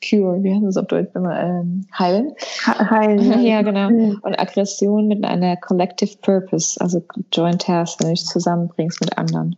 Cure, 0.04 0.44
wie 0.44 0.54
heißt 0.54 0.66
es 0.66 0.78
auf 0.78 0.88
Deutsch 0.88 1.16
immer, 1.16 1.40
ähm, 1.40 1.88
heilen. 1.98 2.34
Heilen. 2.66 3.44
ja, 3.44 3.62
genau. 3.64 3.88
Und 3.88 4.40
Aggression 4.40 5.08
mit 5.08 5.24
einer 5.24 5.58
Collective 5.58 6.18
Purpose, 6.22 6.80
also 6.80 7.04
Joint 7.32 7.62
Task, 7.62 8.00
wenn 8.00 8.10
du 8.10 8.14
dich 8.14 8.26
zusammenbringst 8.26 9.02
mit 9.02 9.18
anderen. 9.18 9.56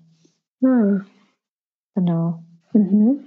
Hm. 0.62 1.06
Genau. 1.96 2.44
Mhm. 2.74 3.20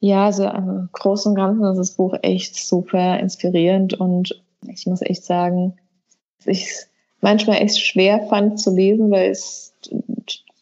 Ja, 0.00 0.26
also 0.26 0.48
im 0.48 0.88
Großen 0.92 1.30
und 1.30 1.36
Ganzen 1.36 1.64
ist 1.64 1.76
das 1.76 1.90
Buch 1.92 2.14
echt 2.22 2.56
super 2.56 3.18
inspirierend 3.20 3.94
und 3.94 4.42
ich 4.66 4.86
muss 4.86 5.02
echt 5.02 5.24
sagen, 5.24 5.76
dass 6.38 6.46
ich 6.46 6.64
es 6.64 6.90
manchmal 7.20 7.58
echt 7.58 7.78
schwer 7.78 8.26
fand 8.28 8.58
zu 8.58 8.74
lesen, 8.74 9.10
weil 9.10 9.30
es 9.30 9.74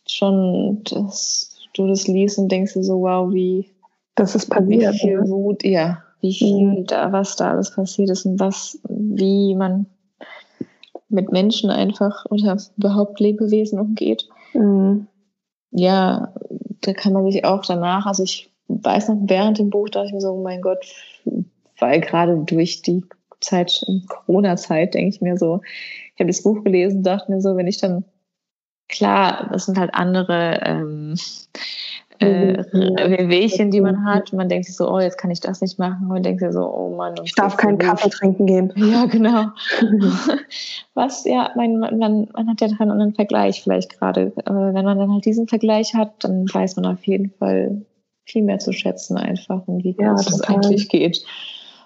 schon 0.07 0.83
das 0.85 1.58
du 1.79 1.87
das 1.87 2.07
liest 2.07 2.39
und 2.39 2.51
denkst 2.51 2.75
dir 2.75 2.85
so, 2.85 3.01
wow, 3.01 3.33
wie 3.33 3.71
das 4.15 4.35
ist 4.35 4.51
passiert. 4.51 4.95
Wie 4.95 4.99
viel 4.99 5.29
Wut, 5.29 5.65
ja, 5.65 6.03
wie 6.21 6.35
viel 6.35 6.67
mhm. 6.67 6.87
da, 6.87 7.13
was 7.13 7.37
da 7.37 7.53
alles 7.53 7.75
passiert 7.75 8.11
ist 8.11 8.27
und 8.27 8.41
was, 8.41 8.79
wie 8.89 9.55
man 9.55 9.87
mit 11.09 11.33
Menschen 11.33 11.71
einfach 11.71 12.27
oder 12.31 12.59
überhaupt 12.77 13.21
Lebewesen 13.21 13.79
umgeht. 13.79 14.29
Mhm. 14.53 15.07
Ja, 15.71 16.35
da 16.81 16.93
kann 16.93 17.13
man 17.13 17.31
sich 17.31 17.45
auch 17.45 17.65
danach, 17.65 18.07
also 18.07 18.23
ich 18.23 18.51
weiß 18.69 19.09
noch, 19.09 19.19
während 19.23 19.59
dem 19.59 19.71
Buch 19.71 19.89
dachte 19.89 20.09
ich 20.09 20.13
mir 20.13 20.21
so, 20.21 20.33
oh 20.33 20.43
mein 20.43 20.61
Gott, 20.61 20.85
weil 21.79 22.01
gerade 22.01 22.37
durch 22.39 22.83
die 22.83 23.05
Zeit, 23.41 23.85
Corona-Zeit, 24.09 24.95
denke 24.95 25.11
ich 25.11 25.21
mir 25.21 25.37
so, 25.37 25.61
ich 26.15 26.21
habe 26.21 26.29
das 26.29 26.43
Buch 26.43 26.65
gelesen, 26.65 27.03
dachte 27.03 27.31
mir 27.31 27.41
so, 27.41 27.57
wenn 27.57 27.69
ich 27.69 27.79
dann 27.79 28.05
klar, 28.89 29.49
das 29.53 29.67
sind 29.67 29.79
halt 29.79 29.95
andere 29.95 30.61
ähm, 30.65 31.15
äh, 32.21 32.65
Wehwehchen, 32.73 33.71
die 33.71 33.81
man 33.81 34.05
hat. 34.05 34.33
Man 34.33 34.49
denkt 34.49 34.67
sich 34.67 34.77
so, 34.77 34.91
oh, 34.91 34.99
jetzt 34.99 35.19
kann 35.19 35.31
ich 35.31 35.41
das 35.41 35.61
nicht 35.61 35.79
machen. 35.79 36.09
Man 36.09 36.23
denkt 36.23 36.41
sich 36.41 36.53
so, 36.53 36.65
oh 36.65 36.97
Mann. 36.97 37.15
Ich 37.23 37.35
darf 37.35 37.57
keinen 37.57 37.79
Kaffee 37.79 38.11
trinken 38.11 38.47
gehen. 38.47 38.73
Ja, 38.89 39.07
genau. 39.07 39.47
Was, 40.95 41.25
ja, 41.25 41.53
man, 41.55 41.79
man, 41.79 42.29
man 42.33 42.49
hat 42.49 42.61
ja 42.61 42.69
dann 42.79 42.91
einen 42.91 43.15
Vergleich 43.15 43.63
vielleicht 43.63 43.99
gerade. 43.99 44.33
Aber 44.45 44.75
wenn 44.75 44.85
man 44.85 44.99
dann 44.99 45.13
halt 45.13 45.25
diesen 45.25 45.47
Vergleich 45.47 45.95
hat, 45.95 46.25
dann 46.25 46.47
weiß 46.53 46.77
man 46.77 46.87
auf 46.87 47.05
jeden 47.05 47.31
Fall 47.31 47.83
viel 48.25 48.43
mehr 48.43 48.59
zu 48.59 48.73
schätzen 48.73 49.17
einfach 49.17 49.67
und 49.67 49.85
wie 49.85 49.97
ja, 49.99 50.15
es 50.15 50.41
eigentlich 50.43 50.89
geht. 50.89 51.25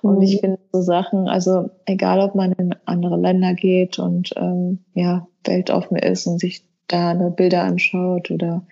Und 0.01 0.17
mhm. 0.17 0.23
ich 0.23 0.41
finde 0.41 0.59
so 0.73 0.81
Sachen, 0.81 1.29
also 1.29 1.71
egal 1.87 2.21
ob 2.21 2.35
man 2.35 2.53
in 2.53 2.75
andere 2.85 3.17
Länder 3.17 3.55
geht 3.55 3.99
und 3.99 4.31
ähm, 4.37 4.81
ja, 4.95 5.27
weltoffen 5.45 5.97
ist 5.97 6.27
und 6.27 6.41
sich 6.41 6.65
da 6.89 7.11
eine 7.11 7.31
Bilder 7.31 7.63
anschaut 7.63 8.31
oder 8.31 8.63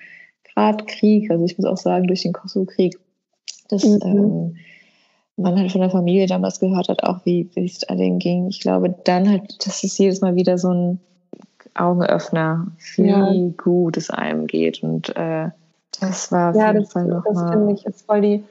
gerade 0.55 0.85
Krieg, 0.85 1.31
also 1.31 1.45
ich 1.45 1.57
muss 1.59 1.67
auch 1.67 1.76
sagen, 1.76 2.07
durch 2.07 2.23
den 2.23 2.33
Kosovo-Krieg, 2.33 2.99
dass 3.69 3.85
mhm. 3.85 4.00
ähm, 4.02 4.57
man 5.37 5.59
halt 5.59 5.73
von 5.73 5.81
der 5.81 5.90
Familie 5.90 6.26
damals 6.26 6.61
gehört 6.61 6.88
hat, 6.88 7.02
auch 7.02 7.25
wie, 7.25 7.49
es 7.57 7.79
denen 7.81 8.19
ging. 8.19 8.49
Ich 8.49 8.61
glaube 8.61 8.95
dann 9.05 9.29
halt, 9.29 9.67
das 9.67 9.83
ist 9.83 9.99
jedes 9.99 10.21
Mal 10.21 10.35
wieder 10.35 10.59
so 10.59 10.73
ein 10.73 11.00
Augenöffner, 11.75 12.67
wie 12.97 13.09
ja. 13.09 13.33
gut 13.57 13.97
es 13.97 14.11
einem 14.11 14.47
geht. 14.47 14.83
Und 14.83 15.14
äh, 15.17 15.49
das 15.99 16.31
war 16.33 16.50
auf 16.50 16.57
ja, 16.57 16.69
jeden 16.69 16.83
das, 16.83 16.93
Fall 16.93 17.07
nochmal. 17.07 17.33
Das 17.33 17.50
finde 17.50 17.73
ich 17.73 17.87
ist 17.87 18.07
voll 18.07 18.21
die, 18.21 18.45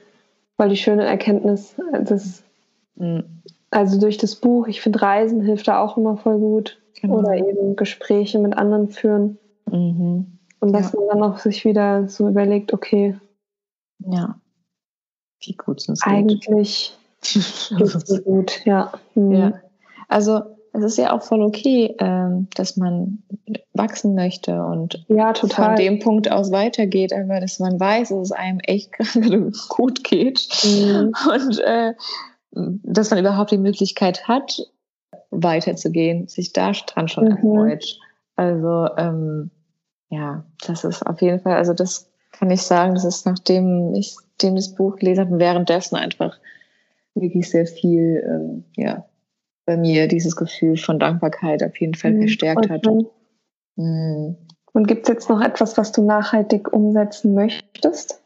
voll 0.56 0.68
die 0.68 0.76
schöne 0.76 1.04
Erkenntnis. 1.04 1.74
Das, 2.04 2.42
mhm. 2.96 3.24
Also 3.70 4.00
durch 4.00 4.18
das 4.18 4.34
Buch, 4.34 4.66
ich 4.66 4.80
finde 4.80 5.00
Reisen 5.00 5.42
hilft 5.42 5.68
da 5.68 5.80
auch 5.80 5.96
immer 5.96 6.16
voll 6.16 6.38
gut. 6.38 6.80
Genau. 7.00 7.18
Oder 7.18 7.36
eben 7.36 7.76
Gespräche 7.76 8.38
mit 8.38 8.56
anderen 8.58 8.88
führen. 8.88 9.38
Mhm. 9.70 10.38
Und 10.60 10.72
dass 10.72 10.92
ja. 10.92 11.00
man 11.00 11.08
dann 11.08 11.32
auch 11.32 11.38
sich 11.38 11.64
wieder 11.64 12.08
so 12.08 12.28
überlegt, 12.28 12.72
okay. 12.72 13.18
Ja. 13.98 14.40
Wie 15.42 15.54
gut 15.54 15.80
sind 15.80 15.94
es 15.94 16.02
Eigentlich 16.02 16.96
geht 17.22 17.80
es 17.80 18.06
so 18.06 18.20
gut, 18.22 18.64
ja. 18.64 18.92
Mhm. 19.14 19.32
ja. 19.32 19.52
Also 20.08 20.42
es 20.72 20.84
ist 20.84 20.98
ja 20.98 21.12
auch 21.12 21.22
voll 21.22 21.42
okay, 21.42 21.94
ähm, 21.98 22.48
dass 22.54 22.76
man 22.76 23.22
wachsen 23.74 24.14
möchte 24.14 24.62
und 24.62 25.04
ja, 25.08 25.34
von 25.34 25.76
dem 25.76 25.98
Punkt 25.98 26.30
aus 26.30 26.52
weitergeht, 26.52 27.12
aber 27.12 27.40
dass 27.40 27.58
man 27.58 27.80
weiß, 27.80 28.10
dass 28.10 28.18
es 28.18 28.32
einem 28.32 28.60
echt 28.60 28.92
gerade 28.92 29.50
gut 29.68 30.04
geht 30.04 30.48
mhm. 30.64 31.12
und 31.32 31.58
äh, 31.60 31.94
dass 32.52 33.10
man 33.10 33.18
überhaupt 33.18 33.50
die 33.50 33.58
Möglichkeit 33.58 34.28
hat, 34.28 34.60
weiterzugehen, 35.30 36.28
sich 36.28 36.52
da 36.52 36.72
dran 36.72 37.08
schon 37.08 37.24
mhm. 37.24 37.30
erfreut. 37.30 37.98
Also 38.36 38.88
ähm, 38.96 39.50
ja, 40.10 40.44
das 40.66 40.84
ist 40.84 41.02
auf 41.06 41.22
jeden 41.22 41.40
Fall, 41.40 41.54
also 41.54 41.72
das 41.72 42.10
kann 42.32 42.50
ich 42.50 42.62
sagen, 42.62 42.94
das 42.94 43.04
ist 43.04 43.26
nachdem 43.26 43.94
ich 43.94 44.16
dem 44.42 44.56
das 44.56 44.74
Buch 44.74 44.96
gelesen 44.96 45.26
habe, 45.26 45.38
währenddessen 45.38 45.96
einfach 45.96 46.38
wirklich 47.14 47.50
sehr 47.50 47.66
viel, 47.66 48.22
ähm, 48.26 48.64
ja, 48.76 49.06
bei 49.66 49.76
mir 49.76 50.08
dieses 50.08 50.36
Gefühl 50.36 50.76
von 50.76 50.98
Dankbarkeit 50.98 51.62
auf 51.62 51.78
jeden 51.80 51.94
Fall 51.94 52.12
mhm. 52.12 52.22
verstärkt 52.22 52.68
hat. 52.68 52.84
Mhm. 53.76 54.36
Und 54.72 54.88
gibt 54.88 55.02
es 55.02 55.08
jetzt 55.08 55.28
noch 55.28 55.40
etwas, 55.40 55.76
was 55.76 55.92
du 55.92 56.04
nachhaltig 56.04 56.72
umsetzen 56.72 57.34
möchtest? 57.34 58.22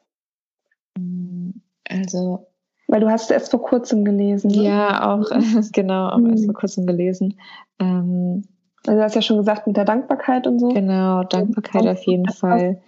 Mhm. 0.96 1.60
Also. 1.88 2.46
Weil 2.86 3.00
du 3.00 3.10
hast 3.10 3.24
es 3.24 3.30
erst 3.30 3.50
vor 3.50 3.62
kurzem 3.62 4.04
gelesen. 4.04 4.50
Ne? 4.50 4.64
Ja, 4.64 5.14
auch, 5.14 5.30
genau, 5.72 6.08
auch 6.08 6.20
erst 6.28 6.42
mhm. 6.42 6.46
vor 6.46 6.54
kurzem 6.54 6.86
gelesen. 6.86 7.38
Ähm, 7.78 8.44
also 8.86 8.98
du 8.98 9.04
hast 9.04 9.14
ja 9.14 9.22
schon 9.22 9.38
gesagt 9.38 9.66
mit 9.66 9.76
der 9.76 9.84
Dankbarkeit 9.84 10.46
und 10.46 10.58
so. 10.58 10.68
Genau, 10.68 11.24
Dankbarkeit 11.24 11.86
auf 11.86 12.02
jeden 12.04 12.28
Fall. 12.30 12.80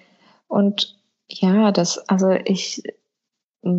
Und 0.49 0.97
ja, 1.29 1.73
das, 1.73 1.99
also 2.09 2.31
ich 2.31 2.83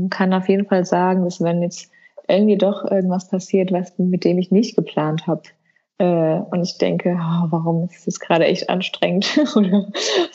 kann 0.09 0.33
auf 0.33 0.49
jeden 0.49 0.65
Fall 0.65 0.85
sagen, 0.85 1.23
dass 1.23 1.41
wenn 1.41 1.61
jetzt 1.61 1.91
irgendwie 2.27 2.57
doch 2.57 2.83
irgendwas 2.83 3.29
passiert, 3.29 3.71
was 3.71 3.97
mit 3.97 4.25
dem 4.25 4.37
ich 4.37 4.51
nicht 4.51 4.75
geplant 4.75 5.27
habe, 5.27 5.43
äh, 5.99 6.39
und 6.51 6.63
ich 6.63 6.77
denke, 6.77 7.17
oh, 7.19 7.47
warum 7.49 7.89
ist 7.89 8.05
das 8.05 8.19
gerade 8.19 8.45
echt 8.45 8.69
anstrengend 8.69 9.37
oder 9.55 9.87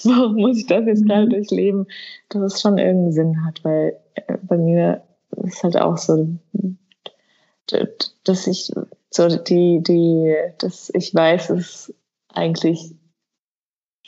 warum 0.04 0.34
muss 0.36 0.58
ich 0.58 0.66
das 0.66 0.86
jetzt 0.86 1.06
gerade 1.06 1.26
mhm. 1.26 1.30
durchleben, 1.30 1.86
dass 2.30 2.54
es 2.54 2.60
schon 2.60 2.78
irgendeinen 2.78 3.12
Sinn 3.12 3.44
hat, 3.44 3.62
weil 3.64 3.96
äh, 4.14 4.38
bei 4.42 4.56
mir 4.56 5.02
ist 5.44 5.62
halt 5.62 5.76
auch 5.76 5.96
so, 5.96 6.28
dass 8.24 8.46
ich 8.46 8.72
so 9.14 9.28
die, 9.28 9.82
die, 9.82 10.34
dass 10.58 10.90
ich 10.94 11.14
weiß, 11.14 11.48
dass 11.48 11.94
eigentlich 12.28 12.94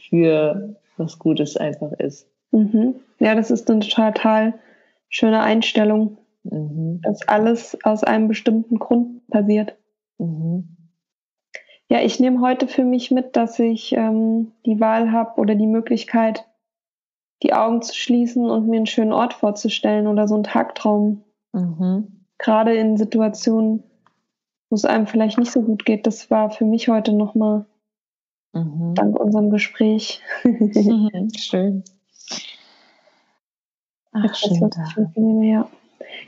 für 0.08 0.76
was 0.96 1.18
Gutes 1.18 1.56
einfach 1.56 1.92
ist. 1.92 2.26
Mhm. 2.52 2.94
Ja, 3.18 3.34
das 3.34 3.50
ist 3.50 3.70
eine 3.70 3.80
total 3.80 4.54
schöne 5.08 5.40
Einstellung, 5.40 6.18
mhm. 6.44 7.00
dass 7.02 7.26
alles 7.28 7.76
aus 7.84 8.04
einem 8.04 8.28
bestimmten 8.28 8.78
Grund 8.78 9.26
passiert. 9.28 9.76
Mhm. 10.18 10.68
Ja, 11.88 12.00
ich 12.00 12.18
nehme 12.18 12.40
heute 12.40 12.66
für 12.66 12.84
mich 12.84 13.10
mit, 13.10 13.36
dass 13.36 13.58
ich 13.58 13.92
ähm, 13.92 14.52
die 14.64 14.80
Wahl 14.80 15.12
habe 15.12 15.40
oder 15.40 15.54
die 15.54 15.66
Möglichkeit, 15.66 16.46
die 17.42 17.52
Augen 17.52 17.82
zu 17.82 17.94
schließen 17.94 18.48
und 18.48 18.68
mir 18.68 18.78
einen 18.78 18.86
schönen 18.86 19.12
Ort 19.12 19.34
vorzustellen 19.34 20.06
oder 20.06 20.26
so 20.26 20.34
einen 20.34 20.44
Tagtraum. 20.44 21.24
Mhm. 21.52 22.24
Gerade 22.38 22.74
in 22.74 22.96
Situationen, 22.96 23.82
wo 24.74 24.76
es 24.76 24.84
einem 24.84 25.06
vielleicht 25.06 25.38
nicht 25.38 25.52
so 25.52 25.62
gut 25.62 25.84
geht. 25.84 26.04
Das 26.04 26.32
war 26.32 26.50
für 26.50 26.64
mich 26.64 26.88
heute 26.88 27.12
nochmal 27.12 27.64
mhm. 28.52 28.96
dank 28.96 29.20
unserem 29.20 29.50
Gespräch. 29.50 30.20
Schön. 31.36 31.84
Ach, 34.10 34.34
schön. 34.34 35.42
Ja. 35.44 35.68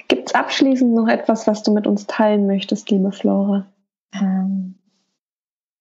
Gibt 0.07 0.29
es 0.29 0.35
abschließend 0.37 0.95
noch 0.95 1.09
etwas, 1.09 1.49
was 1.49 1.65
du 1.65 1.73
mit 1.73 1.89
uns 1.89 2.07
teilen 2.07 2.47
möchtest, 2.47 2.89
liebe 2.89 3.11
Flora? 3.11 3.67
Ähm, 4.13 4.77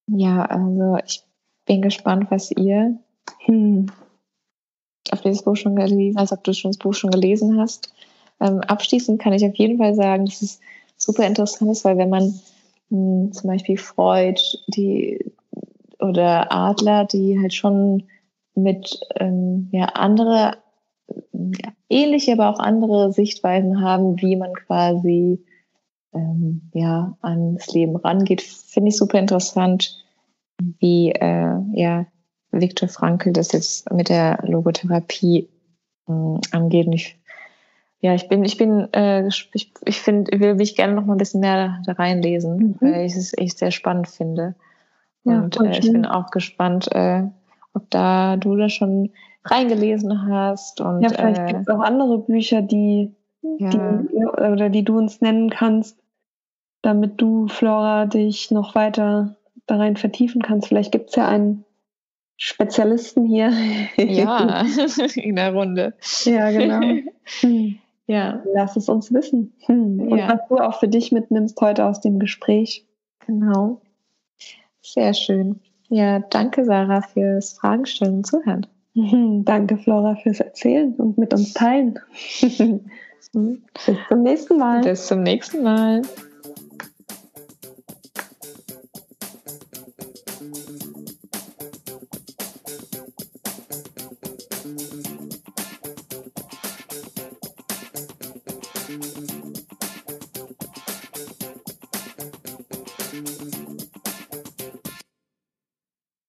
ja, 0.08 0.44
also 0.44 0.98
ich 1.06 1.22
bin 1.66 1.82
gespannt, 1.82 2.32
was 2.32 2.50
ihr 2.50 2.98
hm, 3.44 3.86
auf 5.12 5.20
dieses 5.20 5.42
Buch 5.42 5.54
schon 5.54 5.76
gelesen, 5.76 6.18
als 6.18 6.32
ob 6.32 6.42
du 6.42 6.52
schon 6.52 6.72
das 6.72 6.78
Buch 6.78 6.94
schon 6.94 7.12
gelesen 7.12 7.60
hast. 7.60 7.92
Ähm, 8.40 8.60
abschließend 8.60 9.22
kann 9.22 9.34
ich 9.34 9.44
auf 9.44 9.54
jeden 9.54 9.78
Fall 9.78 9.94
sagen, 9.94 10.26
dass 10.26 10.42
es 10.42 10.58
super 10.96 11.24
interessant 11.24 11.70
ist, 11.70 11.84
weil 11.84 11.96
wenn 11.96 12.10
man 12.10 12.40
zum 12.88 13.32
Beispiel 13.44 13.78
Freud 13.78 14.40
die, 14.68 15.32
oder 15.98 16.52
Adler, 16.52 17.04
die 17.04 17.38
halt 17.40 17.54
schon 17.54 18.04
mit 18.54 19.00
ähm, 19.16 19.68
ja, 19.72 19.86
andere, 19.86 20.56
ja, 21.32 21.72
ähnliche, 21.88 22.32
aber 22.32 22.50
auch 22.50 22.58
andere 22.58 23.12
Sichtweisen 23.12 23.80
haben, 23.80 24.20
wie 24.20 24.36
man 24.36 24.54
quasi 24.54 25.44
ähm, 26.14 26.70
ja, 26.74 27.16
ans 27.20 27.72
Leben 27.72 27.96
rangeht, 27.96 28.42
finde 28.42 28.88
ich 28.88 28.96
super 28.96 29.18
interessant, 29.18 30.04
wie 30.78 31.12
äh, 31.12 31.58
ja, 31.74 32.06
Viktor 32.50 32.88
Frankl 32.88 33.32
das 33.32 33.52
jetzt 33.52 33.90
mit 33.92 34.08
der 34.08 34.38
Logotherapie 34.46 35.48
äh, 36.08 36.38
angeht. 36.52 36.86
Und 36.86 36.94
ich 36.94 37.18
ja, 38.06 38.14
ich 38.14 38.28
bin, 38.28 38.44
ich 38.44 38.56
bin, 38.56 38.86
äh, 38.92 39.26
ich, 39.26 39.72
ich 39.84 40.00
finde, 40.00 40.30
ich 40.32 40.40
will 40.40 40.54
mich 40.54 40.76
gerne 40.76 40.94
noch 40.94 41.04
mal 41.04 41.14
ein 41.14 41.18
bisschen 41.18 41.40
mehr 41.40 41.82
da 41.84 41.92
reinlesen, 41.92 42.56
mhm. 42.56 42.76
weil 42.80 43.04
ich 43.04 43.16
es 43.16 43.36
echt 43.36 43.58
sehr 43.58 43.72
spannend 43.72 44.08
finde. 44.08 44.54
Und 45.24 45.56
ja, 45.56 45.64
äh, 45.64 45.78
ich 45.80 45.90
bin 45.90 46.06
auch 46.06 46.30
gespannt, 46.30 46.86
äh, 46.92 47.24
ob 47.74 47.90
da 47.90 48.36
du 48.36 48.54
da 48.54 48.68
schon 48.68 49.10
reingelesen 49.44 50.30
hast. 50.30 50.80
Und, 50.80 51.02
ja, 51.02 51.08
vielleicht 51.08 51.40
äh, 51.40 51.46
gibt 51.46 51.60
es 51.62 51.68
auch 51.68 51.80
andere 51.80 52.18
Bücher, 52.18 52.62
die, 52.62 53.12
ja. 53.58 53.70
die, 53.70 54.24
oder 54.24 54.68
die 54.68 54.84
du 54.84 54.96
uns 54.98 55.20
nennen 55.20 55.50
kannst, 55.50 55.98
damit 56.82 57.20
du, 57.20 57.48
Flora, 57.48 58.06
dich 58.06 58.52
noch 58.52 58.76
weiter 58.76 59.34
da 59.66 59.78
rein 59.78 59.96
vertiefen 59.96 60.42
kannst. 60.42 60.68
Vielleicht 60.68 60.92
gibt 60.92 61.08
es 61.08 61.16
ja 61.16 61.26
einen 61.26 61.64
Spezialisten 62.36 63.24
hier. 63.24 63.50
Ja, 63.96 64.64
in 65.16 65.34
der 65.34 65.52
Runde. 65.52 65.94
Ja, 66.24 66.52
genau. 66.52 66.80
Hm. 67.40 67.80
Ja. 68.06 68.42
Lass 68.54 68.76
es 68.76 68.88
uns 68.88 69.12
wissen. 69.12 69.52
Hm. 69.66 70.00
Und 70.00 70.18
ja. 70.18 70.28
was 70.28 70.48
du 70.48 70.56
auch 70.58 70.78
für 70.78 70.88
dich 70.88 71.12
mitnimmst 71.12 71.60
heute 71.60 71.84
aus 71.86 72.00
dem 72.00 72.18
Gespräch. 72.18 72.86
Genau. 73.26 73.80
Sehr 74.82 75.14
schön. 75.14 75.60
Ja, 75.88 76.20
danke 76.20 76.64
Sarah 76.64 77.02
fürs 77.02 77.54
Fragen 77.54 77.86
stellen 77.86 78.16
und 78.18 78.26
zuhören. 78.26 78.66
Mhm, 78.94 79.44
danke 79.44 79.76
Flora 79.76 80.16
fürs 80.16 80.40
Erzählen 80.40 80.94
und 80.94 81.18
mit 81.18 81.34
uns 81.34 81.52
teilen. 81.52 81.98
Bis 83.32 83.98
zum 84.08 84.22
nächsten 84.22 84.58
Mal. 84.58 84.80
Bis 84.80 85.06
zum 85.06 85.22
nächsten 85.22 85.62
Mal. 85.62 86.02